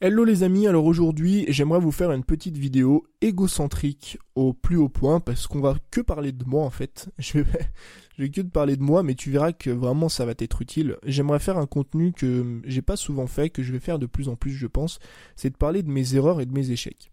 [0.00, 4.88] Hello les amis, alors aujourd'hui j'aimerais vous faire une petite vidéo égocentrique au plus haut
[4.88, 7.08] point parce qu'on va que parler de moi en fait.
[7.18, 10.62] Je vais, que te parler de moi mais tu verras que vraiment ça va t'être
[10.62, 10.98] utile.
[11.04, 14.28] J'aimerais faire un contenu que j'ai pas souvent fait, que je vais faire de plus
[14.28, 15.00] en plus je pense,
[15.34, 17.10] c'est de parler de mes erreurs et de mes échecs.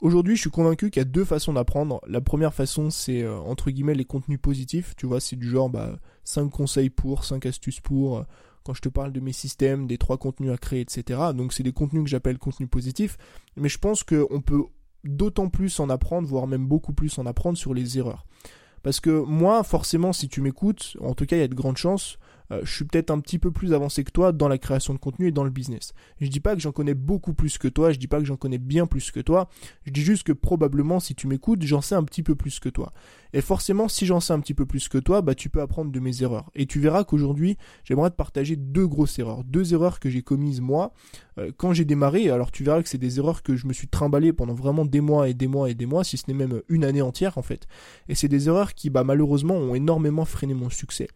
[0.00, 2.00] Aujourd'hui, je suis convaincu qu'il y a deux façons d'apprendre.
[2.08, 4.94] La première façon, c'est euh, entre guillemets les contenus positifs.
[4.96, 8.26] Tu vois, c'est du genre bah, 5 conseils pour, 5 astuces pour,
[8.66, 11.20] quand je te parle de mes systèmes, des trois contenus à créer, etc.
[11.34, 13.16] Donc c'est des contenus que j'appelle contenus positifs,
[13.56, 14.64] mais je pense qu'on peut
[15.04, 18.26] d'autant plus en apprendre, voire même beaucoup plus en apprendre sur les erreurs.
[18.82, 21.76] Parce que moi, forcément, si tu m'écoutes, en tout cas, il y a de grandes
[21.76, 22.18] chances
[22.52, 24.98] euh, je suis peut-être un petit peu plus avancé que toi dans la création de
[24.98, 25.92] contenu et dans le business.
[26.20, 28.36] Je dis pas que j'en connais beaucoup plus que toi, je dis pas que j'en
[28.36, 29.48] connais bien plus que toi,
[29.84, 32.68] je dis juste que probablement si tu m'écoutes, j'en sais un petit peu plus que
[32.68, 32.92] toi.
[33.32, 35.90] Et forcément, si j'en sais un petit peu plus que toi, bah tu peux apprendre
[35.90, 36.50] de mes erreurs.
[36.54, 40.60] Et tu verras qu'aujourd'hui, j'aimerais te partager deux grosses erreurs, deux erreurs que j'ai commises
[40.60, 40.92] moi
[41.38, 42.30] euh, quand j'ai démarré.
[42.30, 45.00] Alors tu verras que c'est des erreurs que je me suis trimballé pendant vraiment des
[45.00, 47.42] mois et des mois et des mois, si ce n'est même une année entière en
[47.42, 47.66] fait.
[48.08, 51.08] Et c'est des erreurs qui bah malheureusement ont énormément freiné mon succès.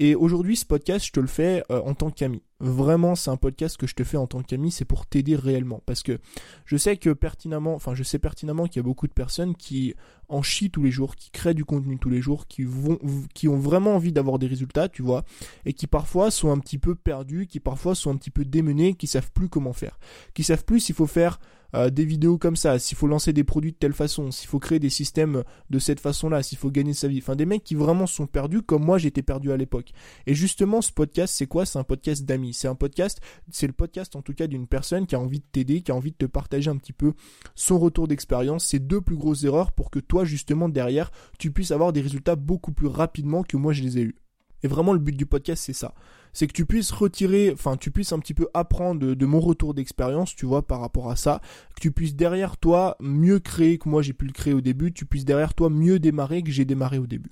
[0.00, 2.40] Et aujourd'hui, ce podcast, je te le fais euh, en tant qu'ami.
[2.60, 5.82] Vraiment, c'est un podcast que je te fais en tant qu'ami, c'est pour t'aider réellement.
[5.86, 6.20] Parce que
[6.66, 9.96] je sais que pertinemment, enfin, je sais pertinemment qu'il y a beaucoup de personnes qui
[10.28, 12.98] en chient tous les jours, qui créent du contenu tous les jours, qui vont,
[13.34, 15.24] qui ont vraiment envie d'avoir des résultats, tu vois,
[15.64, 18.94] et qui parfois sont un petit peu perdus, qui parfois sont un petit peu démenés,
[18.94, 19.98] qui savent plus comment faire,
[20.32, 21.40] qui savent plus s'il faut faire
[21.74, 24.58] euh, des vidéos comme ça, s'il faut lancer des produits de telle façon, s'il faut
[24.58, 27.18] créer des systèmes de cette façon-là, s'il faut gagner sa vie.
[27.18, 29.92] Enfin, des mecs qui vraiment sont perdus comme moi j'étais perdu à l'époque.
[30.26, 31.66] Et justement, ce podcast, c'est quoi?
[31.66, 32.54] C'est un podcast d'amis.
[32.54, 35.46] C'est un podcast, c'est le podcast en tout cas d'une personne qui a envie de
[35.50, 37.12] t'aider, qui a envie de te partager un petit peu
[37.54, 41.70] son retour d'expérience, ses deux plus grosses erreurs pour que toi, justement, derrière, tu puisses
[41.70, 44.16] avoir des résultats beaucoup plus rapidement que moi je les ai eus.
[44.62, 45.94] Et vraiment, le but du podcast, c'est ça.
[46.32, 49.74] C'est que tu puisses retirer, enfin, tu puisses un petit peu apprendre de, mon retour
[49.74, 51.40] d'expérience, tu vois, par rapport à ça.
[51.74, 54.92] Que tu puisses derrière toi mieux créer que moi j'ai pu le créer au début.
[54.92, 57.30] Tu puisses derrière toi mieux démarrer que j'ai démarré au début.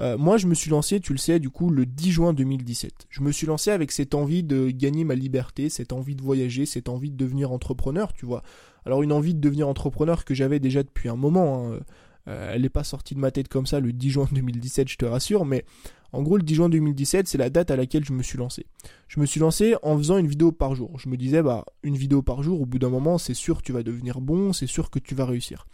[0.00, 3.06] Euh, moi, je me suis lancé, tu le sais, du coup, le 10 juin 2017.
[3.10, 6.66] Je me suis lancé avec cette envie de gagner ma liberté, cette envie de voyager,
[6.66, 8.42] cette envie de devenir entrepreneur, tu vois.
[8.86, 11.70] Alors, une envie de devenir entrepreneur que j'avais déjà depuis un moment.
[11.70, 11.80] Hein.
[12.28, 14.96] Euh, elle n'est pas sortie de ma tête comme ça le 10 juin 2017, je
[14.96, 15.64] te rassure, mais
[16.12, 18.66] en gros, le 10 juin 2017, c'est la date à laquelle je me suis lancé.
[19.08, 20.98] Je me suis lancé en faisant une vidéo par jour.
[20.98, 23.62] Je me disais, bah, une vidéo par jour, au bout d'un moment, c'est sûr que
[23.62, 25.66] tu vas devenir bon, c'est sûr que tu vas réussir.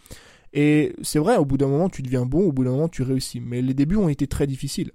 [0.52, 3.02] Et c'est vrai, au bout d'un moment, tu deviens bon, au bout d'un moment, tu
[3.02, 3.40] réussis.
[3.40, 4.92] Mais les débuts ont été très difficiles.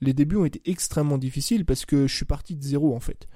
[0.00, 3.28] Les débuts ont été extrêmement difficiles parce que je suis parti de zéro, en fait.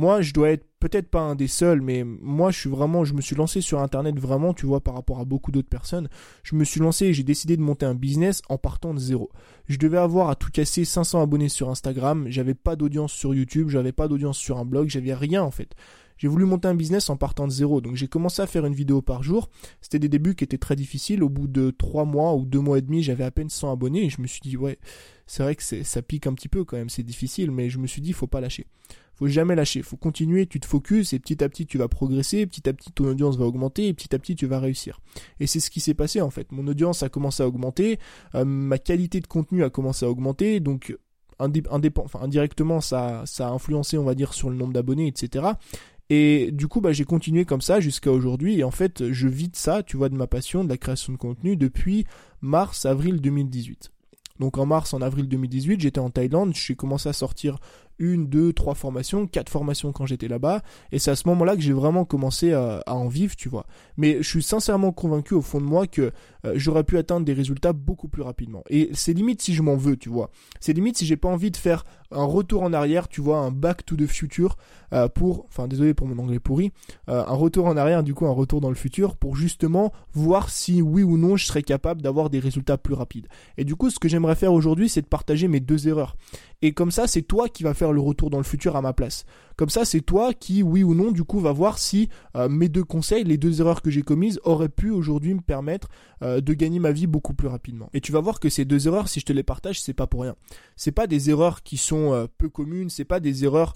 [0.00, 3.12] Moi, je dois être peut-être pas un des seuls, mais moi, je suis vraiment, je
[3.12, 6.08] me suis lancé sur Internet vraiment, tu vois, par rapport à beaucoup d'autres personnes.
[6.42, 9.28] Je me suis lancé et j'ai décidé de monter un business en partant de zéro.
[9.68, 12.24] Je devais avoir à tout casser 500 abonnés sur Instagram.
[12.30, 15.74] J'avais pas d'audience sur YouTube, j'avais pas d'audience sur un blog, j'avais rien en fait.
[16.16, 18.74] J'ai voulu monter un business en partant de zéro, donc j'ai commencé à faire une
[18.74, 19.50] vidéo par jour.
[19.82, 21.22] C'était des débuts qui étaient très difficiles.
[21.22, 24.06] Au bout de trois mois ou deux mois et demi, j'avais à peine 100 abonnés
[24.06, 24.78] et je me suis dit ouais,
[25.26, 27.86] c'est vrai que ça pique un petit peu quand même, c'est difficile, mais je me
[27.86, 28.66] suis dit faut pas lâcher
[29.20, 32.46] faut jamais lâcher, faut continuer, tu te focuses et petit à petit tu vas progresser,
[32.46, 34.98] petit à petit ton audience va augmenter et petit à petit tu vas réussir.
[35.40, 36.50] Et c'est ce qui s'est passé en fait.
[36.52, 37.98] Mon audience a commencé à augmenter,
[38.34, 40.96] euh, ma qualité de contenu a commencé à augmenter, donc
[41.38, 45.48] indirectement ça, ça a influencé on va dire sur le nombre d'abonnés, etc.
[46.12, 48.58] Et du coup, bah, j'ai continué comme ça jusqu'à aujourd'hui.
[48.58, 51.12] Et en fait, je vis de ça, tu vois, de ma passion, de la création
[51.12, 52.04] de contenu depuis
[52.40, 53.92] mars-avril 2018.
[54.40, 57.58] Donc en mars, en avril 2018, j'étais en Thaïlande, j'ai commencé à sortir
[58.00, 61.62] une, deux, trois formations, quatre formations quand j'étais là-bas, et c'est à ce moment-là que
[61.62, 63.66] j'ai vraiment commencé à, en vivre, tu vois.
[63.96, 66.12] Mais je suis sincèrement convaincu au fond de moi que
[66.44, 68.64] euh, j'aurais pu atteindre des résultats beaucoup plus rapidement.
[68.70, 70.30] Et c'est limite si je m'en veux, tu vois.
[70.58, 73.50] C'est limite si j'ai pas envie de faire un retour en arrière, tu vois, un
[73.50, 74.56] back to the future
[74.92, 76.72] euh, pour, enfin désolé pour mon anglais pourri,
[77.08, 80.50] euh, un retour en arrière, du coup un retour dans le futur pour justement voir
[80.50, 83.28] si oui ou non je serais capable d'avoir des résultats plus rapides.
[83.56, 86.16] Et du coup, ce que j'aimerais faire aujourd'hui, c'est de partager mes deux erreurs.
[86.62, 88.92] Et comme ça, c'est toi qui vas faire le retour dans le futur à ma
[88.92, 89.24] place.
[89.56, 92.68] Comme ça, c'est toi qui, oui ou non, du coup, va voir si euh, mes
[92.68, 95.88] deux conseils, les deux erreurs que j'ai commises, auraient pu aujourd'hui me permettre
[96.22, 97.88] de gagner ma vie beaucoup plus rapidement.
[97.94, 100.06] Et tu vas voir que ces deux erreurs, si je te les partage, c'est pas
[100.06, 100.36] pour rien.
[100.76, 103.74] C'est pas des erreurs qui sont euh, peu communes, c'est pas des erreurs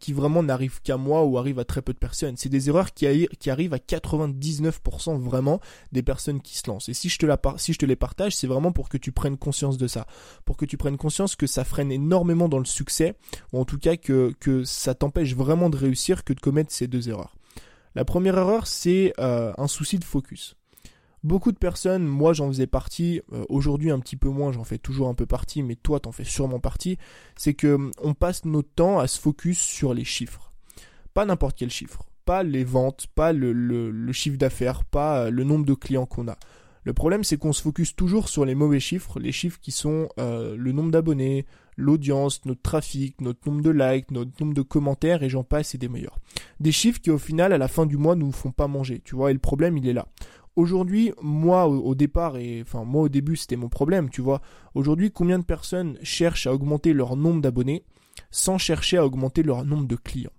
[0.00, 2.36] qui vraiment n'arrivent qu'à moi ou arrivent à très peu de personnes.
[2.36, 5.60] C'est des erreurs qui, arrivent à 99% vraiment
[5.92, 6.88] des personnes qui se lancent.
[6.88, 10.06] Et si je te les partage, c'est vraiment pour que tu prennes conscience de ça,
[10.44, 13.16] pour que tu prennes conscience que ça freine énormément dans le succès,
[13.52, 16.86] ou en tout cas que que ça t'empêche vraiment de réussir que de commettre ces
[16.86, 17.34] deux erreurs.
[17.94, 20.56] La première erreur, c'est euh, un souci de focus.
[21.26, 24.78] Beaucoup de personnes, moi j'en faisais partie, euh, aujourd'hui un petit peu moins, j'en fais
[24.78, 26.98] toujours un peu partie, mais toi t'en fais sûrement partie,
[27.34, 30.52] c'est que on passe notre temps à se focus sur les chiffres.
[31.14, 32.04] Pas n'importe quel chiffre.
[32.26, 36.36] pas les ventes, pas le, chiffre d'affaires, pas le nombre de clients qu'on a.
[36.84, 40.08] Le problème, c'est qu'on se focus toujours sur les mauvais chiffres, les chiffres qui sont
[40.20, 41.44] euh, le nombre d'abonnés,
[41.76, 45.78] l'audience, notre trafic, notre nombre de likes, notre nombre de commentaires, et j'en passe, et
[45.78, 46.20] des meilleurs.
[46.60, 49.16] Des chiffres qui, au final, à la fin du mois, nous font pas manger, tu
[49.16, 50.06] vois, et le problème, il est là.
[50.56, 54.40] Aujourd'hui, moi, au, départ, et enfin, moi, au début, c'était mon problème, tu vois.
[54.74, 57.84] Aujourd'hui, combien de personnes cherchent à augmenter leur nombre d'abonnés
[58.30, 60.32] sans chercher à augmenter leur nombre de clients?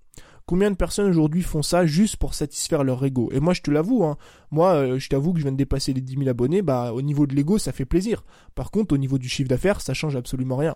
[0.47, 3.29] Combien de personnes aujourd'hui font ça juste pour satisfaire leur ego?
[3.31, 4.17] Et moi, je te l'avoue, hein,
[4.49, 7.03] moi, euh, je t'avoue que je viens de dépasser les 10 000 abonnés, bah, au
[7.03, 8.23] niveau de l'ego, ça fait plaisir.
[8.55, 10.73] Par contre, au niveau du chiffre d'affaires, ça change absolument rien.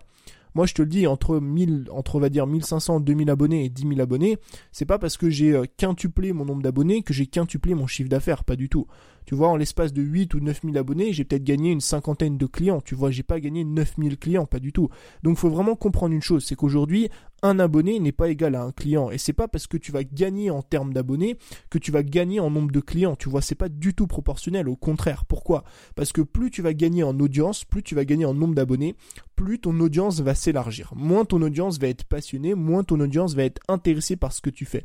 [0.54, 3.68] Moi, je te le dis, entre 1000, entre, on va dire, 1500, 2000 abonnés et
[3.68, 4.38] 10 000 abonnés,
[4.70, 8.08] c'est pas parce que j'ai euh, quintuplé mon nombre d'abonnés que j'ai quintuplé mon chiffre
[8.08, 8.86] d'affaires, pas du tout.
[9.24, 12.46] Tu vois, en l'espace de 8 ou 9000 abonnés, j'ai peut-être gagné une cinquantaine de
[12.46, 12.80] clients.
[12.80, 14.88] Tu vois, j'ai pas gagné 9000 clients, pas du tout.
[15.22, 17.08] Donc, faut vraiment comprendre une chose, c'est qu'aujourd'hui,
[17.42, 19.10] un abonné n'est pas égal à un client.
[19.10, 21.38] Et c'est pas parce que tu vas gagner en termes d'abonnés
[21.70, 23.16] que tu vas gagner en nombre de clients.
[23.16, 24.68] Tu vois, c'est pas du tout proportionnel.
[24.68, 25.24] Au contraire.
[25.24, 25.64] Pourquoi?
[25.96, 28.94] Parce que plus tu vas gagner en audience, plus tu vas gagner en nombre d'abonnés,
[29.42, 30.92] plus ton audience va s'élargir.
[30.94, 34.50] Moins ton audience va être passionnée, moins ton audience va être intéressée par ce que
[34.50, 34.84] tu fais.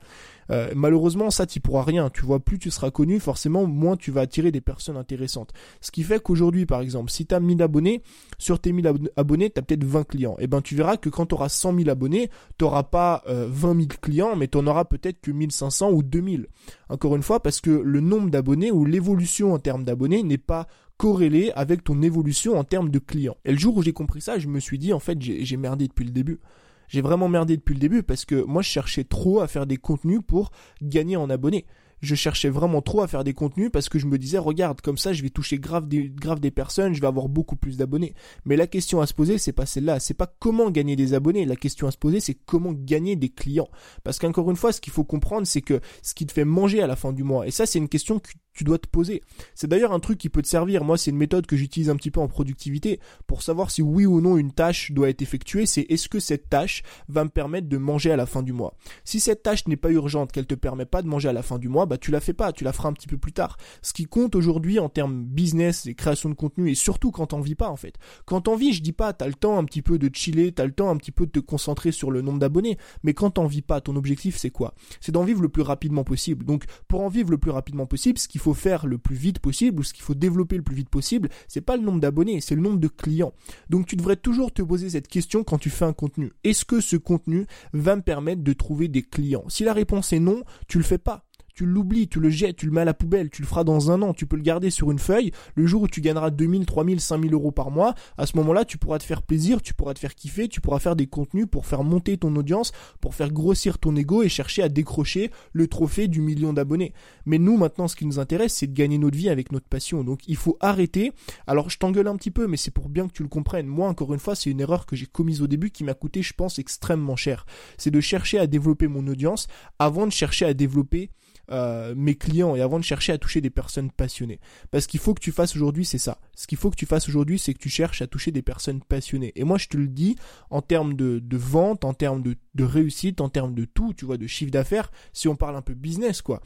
[0.49, 2.09] Euh, malheureusement, ça, tu pourras rien.
[2.09, 5.53] Tu vois, plus tu seras connu, forcément, moins tu vas attirer des personnes intéressantes.
[5.79, 8.01] Ce qui fait qu'aujourd'hui, par exemple, si tu as 1000 abonnés,
[8.39, 10.35] sur tes 1000 abonnés, tu as peut-être 20 clients.
[10.39, 13.23] Et eh ben, tu verras que quand tu auras 100 000 abonnés, tu n'auras pas
[13.27, 16.47] 20 euh, 000 clients, mais tu en auras peut-être que 1500 ou 2000.
[16.89, 20.67] Encore une fois, parce que le nombre d'abonnés ou l'évolution en termes d'abonnés n'est pas
[20.97, 23.37] corrélé avec ton évolution en termes de clients.
[23.45, 25.87] Et le jour où j'ai compris ça, je me suis dit, en fait, j'ai merdé
[25.87, 26.39] depuis le début
[26.87, 29.77] j'ai vraiment merdé depuis le début parce que moi je cherchais trop à faire des
[29.77, 30.51] contenus pour
[30.81, 31.65] gagner en abonnés.
[31.99, 34.99] Je cherchais vraiment trop à faire des contenus parce que je me disais regarde comme
[34.99, 38.13] ça je vais toucher grave des, grave des personnes, je vais avoir beaucoup plus d'abonnés.
[38.45, 41.45] Mais la question à se poser c'est pas celle-là, c'est pas comment gagner des abonnés,
[41.45, 43.69] la question à se poser c'est comment gagner des clients.
[44.03, 46.81] Parce qu'encore une fois ce qu'il faut comprendre c'est que ce qui te fait manger
[46.81, 49.21] à la fin du mois et ça c'est une question que tu dois te poser.
[49.55, 50.83] C'est d'ailleurs un truc qui peut te servir.
[50.83, 54.05] Moi, c'est une méthode que j'utilise un petit peu en productivité pour savoir si oui
[54.05, 55.65] ou non une tâche doit être effectuée.
[55.65, 58.73] C'est est-ce que cette tâche va me permettre de manger à la fin du mois?
[59.05, 61.59] Si cette tâche n'est pas urgente, qu'elle te permet pas de manger à la fin
[61.59, 63.57] du mois, bah tu la fais pas, tu la feras un petit peu plus tard.
[63.83, 67.41] Ce qui compte aujourd'hui en termes business et création de contenu et surtout quand t'en
[67.41, 67.95] vis pas en fait.
[68.25, 70.65] Quand t'en vis, je dis pas, t'as le temps un petit peu de chiller, t'as
[70.65, 73.45] le temps un petit peu de te concentrer sur le nombre d'abonnés, mais quand t'en
[73.45, 74.73] vis pas, ton objectif c'est quoi?
[74.99, 76.43] C'est d'en vivre le plus rapidement possible.
[76.43, 79.15] Donc pour en vivre le plus rapidement possible, ce qu'il faut faut faire le plus
[79.15, 81.99] vite possible ou ce qu'il faut développer le plus vite possible, c'est pas le nombre
[81.99, 83.33] d'abonnés, c'est le nombre de clients.
[83.69, 86.31] Donc tu devrais toujours te poser cette question quand tu fais un contenu.
[86.45, 89.43] Est-ce que ce contenu va me permettre de trouver des clients?
[89.49, 91.26] Si la réponse est non, tu le fais pas
[91.57, 93.89] tu l'oublies, tu le jettes, tu le mets à la poubelle, tu le feras dans
[93.89, 95.31] un an, tu peux le garder sur une feuille.
[95.55, 98.77] Le jour où tu gagneras 2000, 3000, 5000 euros par mois, à ce moment-là, tu
[98.77, 101.65] pourras te faire plaisir, tu pourras te faire kiffer, tu pourras faire des contenus pour
[101.65, 106.07] faire monter ton audience, pour faire grossir ton ego et chercher à décrocher le trophée
[106.07, 106.93] du million d'abonnés.
[107.25, 110.03] Mais nous, maintenant, ce qui nous intéresse, c'est de gagner notre vie avec notre passion.
[110.03, 111.11] Donc, il faut arrêter.
[111.47, 113.65] Alors, je t'engueule un petit peu, mais c'est pour bien que tu le comprennes.
[113.65, 116.21] Moi, encore une fois, c'est une erreur que j'ai commise au début qui m'a coûté,
[116.21, 117.47] je pense, extrêmement cher.
[117.79, 119.47] C'est de chercher à développer mon audience
[119.79, 121.09] avant de chercher à développer
[121.49, 124.39] euh, mes clients et avant de chercher à toucher des personnes passionnées.
[124.71, 126.19] Parce qu'il faut que tu fasses aujourd'hui, c'est ça.
[126.35, 128.81] Ce qu'il faut que tu fasses aujourd'hui, c'est que tu cherches à toucher des personnes
[128.81, 129.31] passionnées.
[129.35, 130.17] Et moi, je te le dis,
[130.49, 134.17] en termes de, vente, en termes de, de, réussite, en termes de tout, tu vois,
[134.17, 136.41] de chiffre d'affaires, si on parle un peu business, quoi,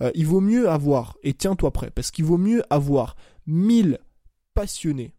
[0.00, 3.16] euh, il vaut mieux avoir, et tiens-toi prêt, parce qu'il vaut mieux avoir
[3.46, 3.98] 1000
[4.54, 5.16] passionnés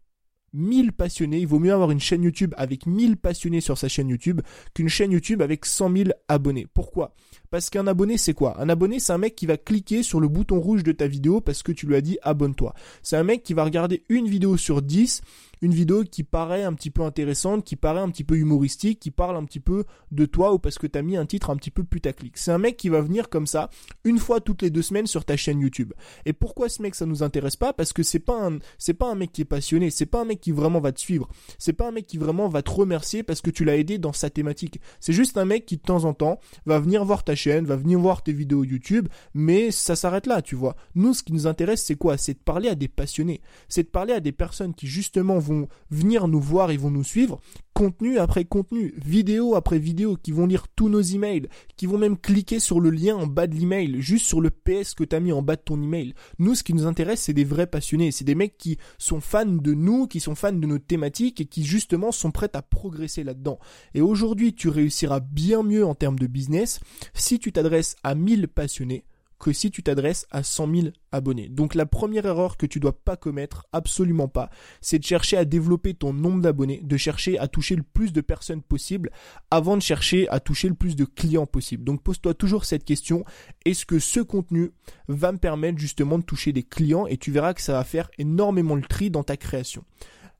[0.52, 4.08] 1000 passionnés, il vaut mieux avoir une chaîne YouTube avec 1000 passionnés sur sa chaîne
[4.08, 4.40] YouTube
[4.74, 6.66] qu'une chaîne YouTube avec 100 000 abonnés.
[6.72, 7.14] Pourquoi?
[7.50, 8.60] Parce qu'un abonné c'est quoi?
[8.60, 11.40] Un abonné c'est un mec qui va cliquer sur le bouton rouge de ta vidéo
[11.40, 12.74] parce que tu lui as dit abonne-toi.
[13.02, 15.22] C'est un mec qui va regarder une vidéo sur 10
[15.62, 19.10] une vidéo qui paraît un petit peu intéressante, qui paraît un petit peu humoristique, qui
[19.10, 21.70] parle un petit peu de toi ou parce que t'as mis un titre un petit
[21.70, 22.36] peu putaclic.
[22.36, 23.70] C'est un mec qui va venir comme ça
[24.04, 25.92] une fois toutes les deux semaines sur ta chaîne YouTube.
[26.26, 27.72] Et pourquoi ce mec ça nous intéresse pas?
[27.72, 30.24] Parce que c'est pas un c'est pas un mec qui est passionné, c'est pas un
[30.24, 31.28] mec qui vraiment va te suivre,
[31.58, 34.12] c'est pas un mec qui vraiment va te remercier parce que tu l'as aidé dans
[34.12, 34.80] sa thématique.
[35.00, 37.76] C'est juste un mec qui de temps en temps va venir voir ta chaîne, va
[37.76, 40.76] venir voir tes vidéos YouTube, mais ça s'arrête là, tu vois.
[40.94, 42.16] Nous ce qui nous intéresse c'est quoi?
[42.18, 45.68] C'est de parler à des passionnés, c'est de parler à des personnes qui justement vont
[45.90, 47.40] venir nous voir, ils vont nous suivre,
[47.78, 52.18] contenu après contenu, vidéo après vidéo, qui vont lire tous nos emails, qui vont même
[52.18, 55.30] cliquer sur le lien en bas de l'email, juste sur le PS que t'as mis
[55.30, 56.14] en bas de ton email.
[56.40, 59.46] Nous, ce qui nous intéresse, c'est des vrais passionnés, c'est des mecs qui sont fans
[59.46, 63.22] de nous, qui sont fans de notre thématique et qui justement sont prêts à progresser
[63.22, 63.60] là-dedans.
[63.94, 66.80] Et aujourd'hui, tu réussiras bien mieux en termes de business
[67.28, 69.04] si tu t'adresses à 1000 passionnés
[69.38, 71.50] que si tu t'adresses à 100 000 abonnés.
[71.50, 74.48] Donc la première erreur que tu dois pas commettre, absolument pas,
[74.80, 78.22] c'est de chercher à développer ton nombre d'abonnés, de chercher à toucher le plus de
[78.22, 79.10] personnes possible
[79.50, 81.84] avant de chercher à toucher le plus de clients possible.
[81.84, 83.26] Donc pose-toi toujours cette question,
[83.66, 84.72] est-ce que ce contenu
[85.08, 88.10] va me permettre justement de toucher des clients et tu verras que ça va faire
[88.16, 89.84] énormément le tri dans ta création.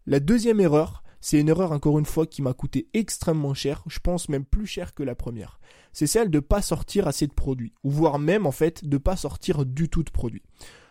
[0.06, 3.98] La deuxième erreur, c'est une erreur encore une fois qui m'a coûté extrêmement cher, je
[3.98, 5.60] pense même plus cher que la première.
[5.92, 9.16] C'est celle de pas sortir assez de produits, ou voire même en fait de pas
[9.16, 10.42] sortir du tout de produits.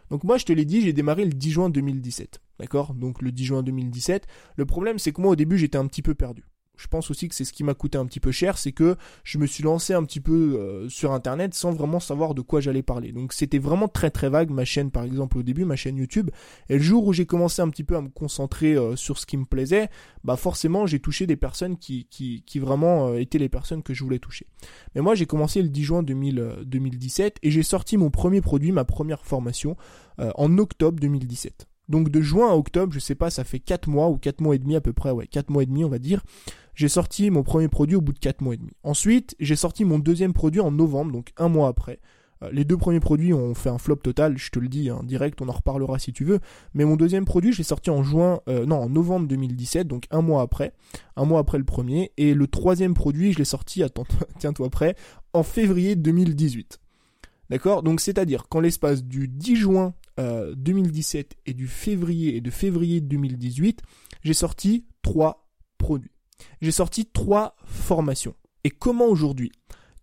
[0.10, 2.42] Donc moi je te l'ai dit, j'ai démarré le 10 juin 2017.
[2.60, 2.94] D'accord?
[2.94, 4.28] Donc le 10 juin 2017.
[4.56, 6.44] Le problème c'est que moi au début j'étais un petit peu perdu
[6.78, 8.96] je pense aussi que c'est ce qui m'a coûté un petit peu cher, c'est que
[9.24, 12.62] je me suis lancé un petit peu euh, sur internet sans vraiment savoir de quoi
[12.62, 13.12] j'allais parler.
[13.12, 16.30] Donc c'était vraiment très très vague ma chaîne par exemple au début, ma chaîne YouTube.
[16.70, 19.26] Et le jour où j'ai commencé un petit peu à me concentrer euh, sur ce
[19.26, 19.90] qui me plaisait,
[20.24, 24.04] bah forcément j'ai touché des personnes qui, qui, vraiment euh, étaient les personnes que je
[24.04, 24.48] voulais toucher.
[24.96, 28.86] Mais moi j'ai commencé le 10 juin 2017 et j'ai sorti mon premier produit, ma
[28.86, 29.76] première formation
[30.18, 31.68] en octobre 2017.
[31.90, 34.56] Donc de juin à octobre, je sais pas, ça fait 4 mois ou 4 mois
[34.56, 36.22] et demi à peu près, ouais, 4 mois et demi on va dire.
[36.78, 38.70] J'ai sorti mon premier produit au bout de 4 mois et demi.
[38.84, 42.00] Ensuite, j'ai sorti mon deuxième produit en novembre, donc un mois après.
[42.44, 45.02] Euh, les deux premiers produits ont fait un flop total, je te le dis, hein,
[45.04, 46.40] direct, on en reparlera si tu veux.
[46.76, 50.06] Mais mon deuxième produit, je l'ai sorti en juin, euh, non, en novembre 2017, donc
[50.12, 50.72] un mois après,
[51.16, 52.12] un mois après le premier.
[52.18, 54.06] Et le troisième produit, je l'ai sorti, attends,
[54.38, 54.96] tiens-toi prêt,
[55.34, 56.80] en février 2018.
[57.50, 57.82] D'accord?
[57.82, 63.02] Donc c'est-à-dire qu'en l'espace du 10 juin 2017 euh, et du février et de février
[63.02, 63.82] 2018,
[64.22, 65.48] j'ai sorti trois
[65.80, 66.12] produits.
[66.62, 68.36] J'ai sorti trois formations.
[68.64, 69.52] Et comment aujourd'hui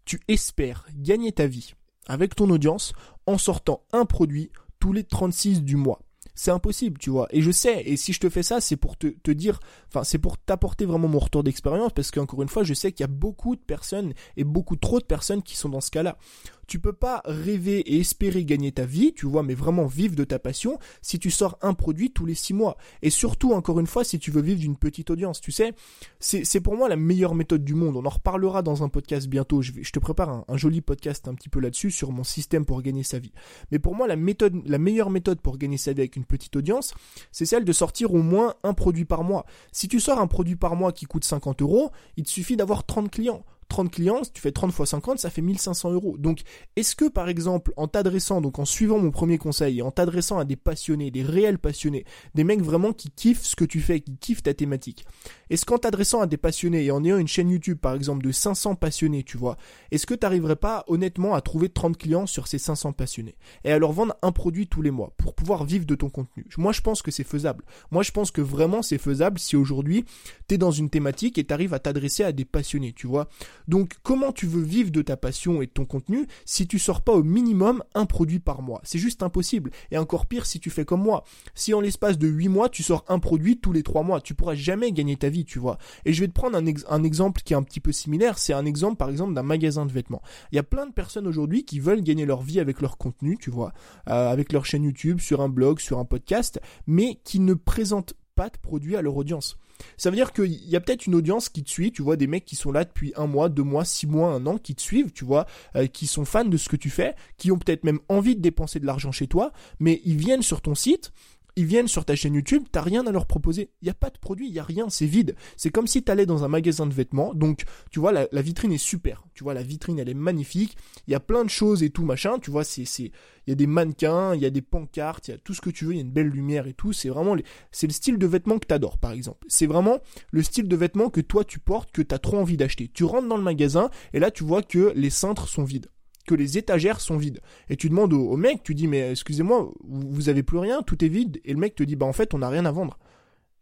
[0.05, 1.75] tu espères gagner ta vie
[2.07, 2.93] avec ton audience
[3.27, 4.51] en sortant un produit
[4.81, 6.01] tous les 36 du mois?
[6.35, 7.29] C'est impossible, tu vois.
[7.31, 10.19] Et je sais, et si je te fais ça, c'est pour te, dire, enfin, c'est
[10.19, 13.13] pour t'apporter vraiment mon retour d'expérience, parce qu'encore une fois, je sais qu'il y a
[13.13, 16.19] beaucoup de personnes, et beaucoup trop de personnes qui sont dans ce cas-là.
[16.67, 20.25] Tu peux pas rêver et espérer gagner ta vie, tu vois, mais vraiment vivre de
[20.25, 22.77] ta passion si tu sors un produit tous les six mois.
[23.03, 25.75] Et surtout, encore une fois, si tu veux vivre d'une petite audience, tu sais,
[26.21, 27.97] c'est pour moi la meilleure méthode du monde.
[27.97, 29.63] On en reparlera dans un podcast bientôt.
[29.63, 32.83] Je, te prépare un, un, joli podcast un petit peu là-dessus sur mon système pour
[32.83, 33.33] gagner sa vie.
[33.71, 36.57] Mais pour moi, la méthode, la meilleure méthode pour gagner sa vie avec une petite
[36.57, 36.95] audience,
[37.33, 39.47] c'est celle de sortir au moins un produit par mois.
[39.73, 42.85] Si tu sors un produit par mois qui coûte 50 euros, il te suffit d'avoir
[42.85, 43.45] 30 clients.
[43.69, 46.17] 30 clients, tu fais 30 fois 50, ça fait 1500 euros.
[46.19, 46.41] Donc,
[46.77, 50.45] est-ce que par exemple, en t'adressant, donc en suivant mon premier conseil, en t'adressant à
[50.45, 52.05] des passionnés, des réels passionnés,
[52.35, 55.05] des mecs vraiment qui kiffent ce que tu fais, qui kiffent ta thématique,
[55.51, 58.33] est-ce qu'en t'adressant à des passionnés et en ayant une chaîne YouTube par exemple de
[58.33, 59.57] 500 passionnés, tu vois,
[59.91, 63.73] est-ce que tu n'arriverais pas honnêtement à trouver 30 clients sur ces 500 passionnés et
[63.73, 66.47] à leur vendre un produit tous les mois pour pouvoir vivre de ton contenu?
[66.57, 67.65] Moi, je pense que c'est faisable.
[67.91, 70.05] Moi, je pense que vraiment c'est faisable si aujourd'hui
[70.49, 73.29] tu es dans une thématique et tu arrives à t'adresser à des passionnés, tu vois.
[73.69, 77.03] Donc comment tu veux vivre de ta passion et de ton contenu si tu sors
[77.03, 78.81] pas au minimum un produit par mois?
[78.85, 79.71] C'est juste impossible.
[79.91, 81.25] Et encore pire si tu fais comme moi.
[81.55, 84.35] Si en l'espace de 8 mois, tu sors un produit tous les 3 mois, tu
[84.35, 85.79] pourras jamais gagner ta vie, tu vois.
[86.05, 88.65] Et je vais te prendre un, exemple qui est un petit peu similaire, c'est un
[88.65, 90.23] exemple par exemple d'un magasin de vêtements.
[90.53, 93.37] Il y a plein de personnes aujourd'hui qui veulent gagner leur vie avec leur contenu,
[93.39, 93.73] tu vois,
[94.09, 98.15] euh, avec leur chaîne YouTube, sur un blog, sur un podcast, mais qui ne présentent
[98.35, 99.59] pas de produits à leur audience.
[99.97, 102.27] Ça veut dire qu'il y a peut-être une audience qui te suit, tu vois, des
[102.27, 104.83] mecs qui sont là depuis un mois, deux mois, six mois, un an, qui te
[104.83, 107.85] suivent, tu vois, euh, qui sont fans de ce que tu fais, qui ont peut-être
[107.85, 111.13] même envie de dépenser de l'argent chez toi, mais ils viennent sur ton site,
[111.57, 113.71] ils viennent sur ta chaîne YouTube, t'as rien à leur proposer.
[113.81, 115.37] Il n'y a pas de produit, il n'y a rien, c'est vide.
[115.57, 117.33] C'est comme si t'allais dans un magasin de vêtements.
[117.35, 119.25] Donc, tu vois, la, vitrine est super.
[119.35, 120.77] Tu vois, la vitrine, elle est magnifique.
[121.07, 122.39] Il y a plein de choses et tout, machin.
[122.39, 123.13] Tu vois, c'est, c'est,
[123.47, 125.61] il y a des mannequins, il y a des pancartes, il y a tout ce
[125.61, 126.93] que tu veux, il y a une belle lumière et tout.
[126.93, 127.37] C'est vraiment,
[127.71, 129.47] c'est le style de vêtements que t'adores, par exemple.
[129.49, 129.99] C'est vraiment
[130.31, 132.91] le style de vêtements que toi tu portes, que t'as trop envie d'acheter.
[132.93, 135.89] Tu rentres dans le magasin et là, tu vois que les cintres sont vides
[136.27, 137.41] que les étagères sont vides.
[137.69, 141.09] Et tu demandes au, mec, tu dis mais excusez-moi, vous, avez plus rien, tout est
[141.09, 141.41] vide.
[141.45, 142.99] Et le mec te dit bah en fait on n'a rien à vendre.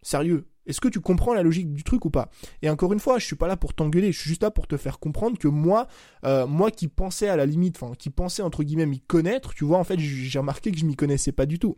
[0.02, 0.46] Sérieux.
[0.64, 2.30] Est-ce que tu comprends la logique du truc ou pas?
[2.62, 4.68] Et encore une fois, je suis pas là pour t'engueuler, je suis juste là pour
[4.68, 5.88] te faire comprendre que moi,
[6.24, 9.64] euh, moi qui pensais à la limite, enfin qui pensais entre guillemets m'y connaître, tu
[9.64, 11.74] vois, en fait j'ai remarqué que je m'y connaissais pas du tout.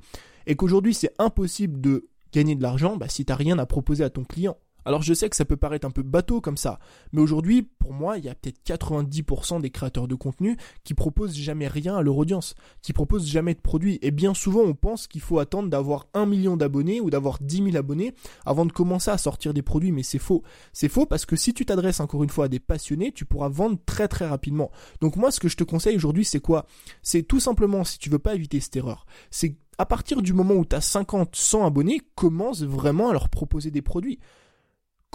[0.46, 4.10] Et qu'aujourd'hui c'est impossible de gagner de l'argent bah, si t'as rien à proposer à
[4.10, 4.58] ton client.
[4.84, 6.78] Alors je sais que ça peut paraître un peu bateau comme ça,
[7.12, 11.36] mais aujourd'hui, pour moi, il y a peut-être 90% des créateurs de contenu qui proposent
[11.36, 13.98] jamais rien à leur audience, qui proposent jamais de produits.
[14.02, 17.64] Et bien souvent, on pense qu'il faut attendre d'avoir un million d'abonnés ou d'avoir 10
[17.72, 18.14] 000 abonnés
[18.44, 20.42] avant de commencer à sortir des produits, mais c'est faux.
[20.72, 23.48] C'est faux parce que si tu t'adresses encore une fois à des passionnés, tu pourras
[23.48, 24.70] vendre très très rapidement.
[25.00, 26.66] Donc moi, ce que je te conseille aujourd'hui, c'est quoi?
[27.02, 30.54] C'est tout simplement, si tu veux pas éviter cette erreur, c'est à partir du moment
[30.54, 34.20] où tu as 50, 100 abonnés, commence vraiment à leur proposer des produits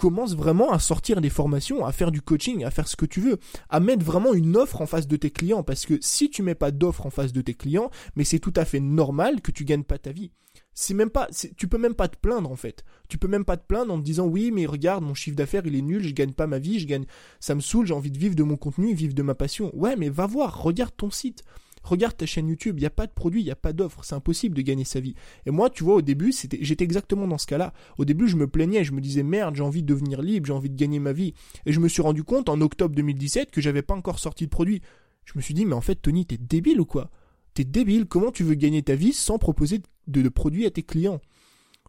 [0.00, 3.20] commence vraiment à sortir des formations, à faire du coaching, à faire ce que tu
[3.20, 3.38] veux,
[3.68, 5.62] à mettre vraiment une offre en face de tes clients.
[5.62, 8.54] Parce que si tu mets pas d'offre en face de tes clients, mais c'est tout
[8.56, 10.32] à fait normal que tu gagnes pas ta vie.
[10.72, 12.82] C'est même pas, tu peux même pas te plaindre en fait.
[13.10, 15.66] Tu peux même pas te plaindre en te disant oui mais regarde mon chiffre d'affaires
[15.66, 17.04] il est nul, je gagne pas ma vie, je gagne,
[17.38, 19.70] ça me saoule, j'ai envie de vivre de mon contenu, vivre de ma passion.
[19.76, 21.44] Ouais mais va voir, regarde ton site.
[21.82, 24.04] Regarde ta chaîne YouTube, il n'y a pas de produit, il n'y a pas d'offre,
[24.04, 25.14] c'est impossible de gagner sa vie.
[25.46, 27.72] Et moi, tu vois, au début, j'étais exactement dans ce cas-là.
[27.98, 30.52] Au début, je me plaignais, je me disais merde, j'ai envie de devenir libre, j'ai
[30.52, 31.34] envie de gagner ma vie.
[31.66, 34.50] Et je me suis rendu compte en octobre 2017 que j'avais pas encore sorti de
[34.50, 34.82] produit.
[35.24, 37.10] Je me suis dit, mais en fait, Tony, t'es débile ou quoi?
[37.54, 40.82] T'es débile, comment tu veux gagner ta vie sans proposer de, de produits à tes
[40.82, 41.20] clients?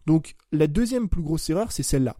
[0.06, 2.16] Donc, la deuxième plus grosse erreur, c'est celle-là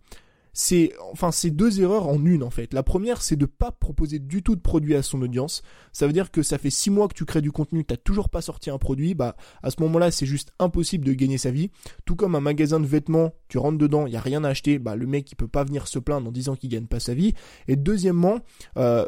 [0.53, 2.75] c'est enfin c'est deux erreurs en une en fait.
[2.75, 5.63] La première c'est de pas proposer du tout de produit à son audience.
[5.93, 8.29] Ça veut dire que ça fait six mois que tu crées du contenu, t'as toujours
[8.29, 11.71] pas sorti un produit, bah à ce moment-là c'est juste impossible de gagner sa vie.
[12.05, 14.79] Tout comme un magasin de vêtements, tu rentres dedans, il y a rien à acheter,
[14.79, 17.15] bah le mec il peut pas venir se plaindre en disant qu'il gagne pas sa
[17.15, 17.35] vie.
[17.69, 18.41] Et deuxièmement,
[18.77, 19.07] euh,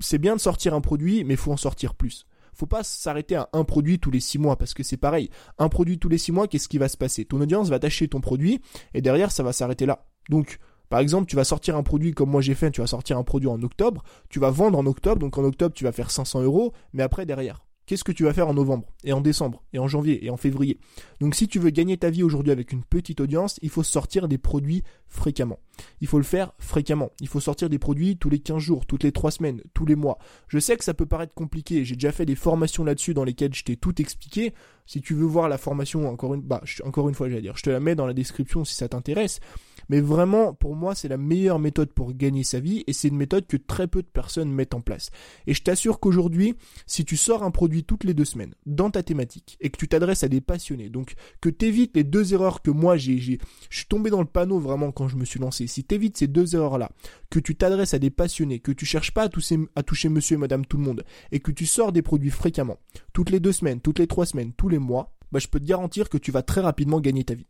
[0.00, 2.26] c'est bien de sortir un produit, mais faut en sortir plus
[2.56, 5.30] faut pas s'arrêter à un produit tous les six mois parce que c'est pareil.
[5.58, 7.26] Un produit tous les six mois, qu'est-ce qui va se passer?
[7.26, 8.60] Ton audience va t'acheter ton produit
[8.94, 10.06] et derrière ça va s'arrêter là.
[10.30, 13.18] Donc par exemple, tu vas sortir un produit comme moi j'ai fait, tu vas sortir
[13.18, 16.10] un produit en octobre, tu vas vendre en octobre, donc en octobre tu vas faire
[16.10, 19.62] 500 euros, mais après derrière, qu'est-ce que tu vas faire en novembre, et en décembre,
[19.72, 20.78] et en janvier, et en février?
[21.20, 24.28] Donc si tu veux gagner ta vie aujourd'hui avec une petite audience, il faut sortir
[24.28, 25.60] des produits fréquemment.
[26.00, 27.10] Il faut le faire fréquemment.
[27.20, 29.94] Il faut sortir des produits tous les 15 jours, toutes les 3 semaines, tous les
[29.94, 30.18] mois.
[30.48, 33.54] Je sais que ça peut paraître compliqué, j'ai déjà fait des formations là-dessus dans lesquelles
[33.54, 34.52] je t'ai tout expliqué.
[34.86, 37.62] Si tu veux voir la formation, encore une, bah, encore une fois, j'allais dire, je
[37.62, 39.40] te la mets dans la description si ça t'intéresse.
[39.88, 43.16] Mais vraiment, pour moi, c'est la meilleure méthode pour gagner sa vie et c'est une
[43.16, 45.10] méthode que très peu de personnes mettent en place.
[45.46, 46.54] Et je t'assure qu'aujourd'hui,
[46.86, 49.88] si tu sors un produit toutes les deux semaines dans ta thématique et que tu
[49.88, 53.36] t'adresses à des passionnés, donc que t'évites les deux erreurs que moi j'ai, je
[53.70, 55.66] suis tombé dans le panneau vraiment quand je me suis lancé.
[55.66, 56.90] Si t'évites ces deux erreurs-là,
[57.30, 60.36] que tu t'adresses à des passionnés, que tu cherches pas à toucher, à toucher monsieur
[60.36, 62.78] et madame tout le monde et que tu sors des produits fréquemment,
[63.12, 65.64] toutes les deux semaines, toutes les trois semaines, tous les mois, bah, je peux te
[65.64, 67.46] garantir que tu vas très rapidement gagner ta vie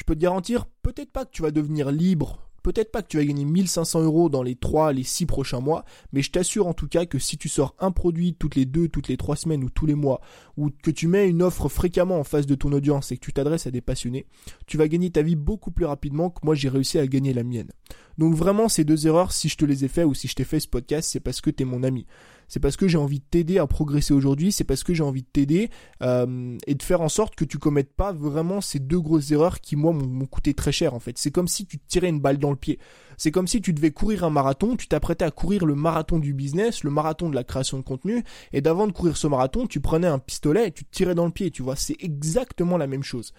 [0.00, 3.18] je peux te garantir, peut-être pas que tu vas devenir libre, peut-être pas que tu
[3.18, 6.72] vas gagner 1500 euros dans les 3, les 6 prochains mois, mais je t'assure en
[6.72, 9.62] tout cas que si tu sors un produit toutes les 2, toutes les 3 semaines
[9.62, 10.22] ou tous les mois,
[10.56, 13.34] ou que tu mets une offre fréquemment en face de ton audience et que tu
[13.34, 14.24] t'adresses à des passionnés,
[14.66, 17.44] tu vas gagner ta vie beaucoup plus rapidement que moi j'ai réussi à gagner la
[17.44, 17.70] mienne.
[18.16, 20.44] Donc vraiment ces deux erreurs, si je te les ai fait ou si je t'ai
[20.44, 22.06] fait ce podcast, c'est parce que tu es mon ami
[22.50, 25.22] c'est parce que j'ai envie de t'aider à progresser aujourd'hui, c'est parce que j'ai envie
[25.22, 25.70] de t'aider
[26.02, 29.60] euh, et de faire en sorte que tu commettes pas vraiment ces deux grosses erreurs
[29.60, 31.16] qui moi m'ont coûté très cher en fait.
[31.16, 32.80] C'est comme si tu tirais une balle dans le pied.
[33.16, 36.34] C'est comme si tu devais courir un marathon, tu t'apprêtais à courir le marathon du
[36.34, 39.80] business, le marathon de la création de contenu, et d'avant de courir ce marathon, tu
[39.80, 42.88] prenais un pistolet et tu te tirais dans le pied, tu vois, c'est exactement la
[42.88, 43.32] même chose.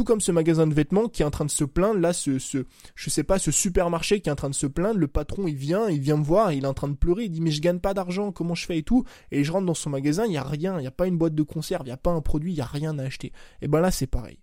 [0.00, 2.38] Tout comme ce magasin de vêtements qui est en train de se plaindre, là, ce,
[2.38, 5.46] ce, je sais pas, ce supermarché qui est en train de se plaindre, le patron,
[5.46, 7.50] il vient, il vient me voir, il est en train de pleurer, il dit, mais
[7.50, 9.04] je gagne pas d'argent, comment je fais et tout.
[9.30, 11.18] Et je rentre dans son magasin, il y a rien, il y a pas une
[11.18, 13.30] boîte de conserve, il y a pas un produit, il y a rien à acheter.
[13.60, 14.38] Et ben là, c'est pareil.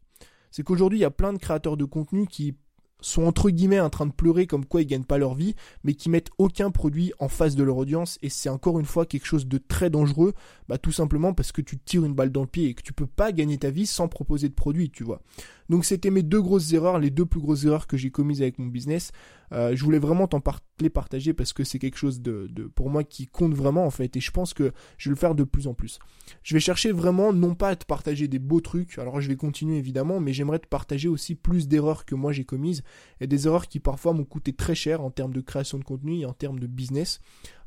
[0.52, 2.54] C'est qu'aujourd'hui, il y a plein de créateurs de contenu qui
[3.02, 5.94] sont entre guillemets en train de pleurer comme quoi ils gagnent pas leur vie, mais
[5.94, 9.26] qui mettent aucun produit en face de leur audience et c'est encore une fois quelque
[9.26, 10.34] chose de très dangereux,
[10.68, 12.94] bah tout simplement parce que tu tires une balle dans le pied et que tu
[12.94, 15.22] peux pas gagner ta vie sans proposer de produit, tu vois.
[15.70, 18.58] Donc c'était mes deux grosses erreurs, les deux plus grosses erreurs que j'ai commises avec
[18.58, 19.12] mon business.
[19.54, 20.42] Euh, je voulais vraiment t'en
[20.80, 23.90] les partager parce que c'est quelque chose de, de, pour moi qui compte vraiment en
[23.90, 26.00] fait et je pense que je vais le faire de plus en plus.
[26.44, 29.36] Je vais chercher vraiment non pas à te partager des beaux trucs, alors je vais
[29.36, 32.84] continuer évidemment, mais j'aimerais te partager aussi plus d'erreurs que moi j'ai commises
[33.22, 36.20] et des erreurs qui parfois m'ont coûté très cher en termes de création de contenu
[36.20, 37.20] et en termes de business.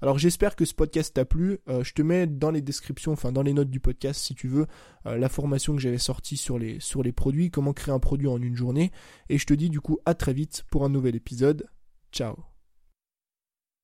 [0.03, 1.59] Alors j'espère que ce podcast t'a plu.
[1.69, 4.49] Euh, je te mets dans les descriptions, enfin dans les notes du podcast si tu
[4.49, 4.67] veux,
[5.07, 8.29] euh, la formation que j'avais sortie sur les, sur les produits, comment créer un produit
[8.29, 8.91] en une journée.
[9.29, 11.67] Et je te dis du coup à très vite pour un nouvel épisode.
[12.13, 12.50] Ciao